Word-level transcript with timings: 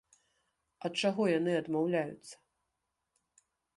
Ад 0.87 0.93
чаго 1.01 1.27
яны 1.39 1.53
адмаўляюцца? 1.61 2.35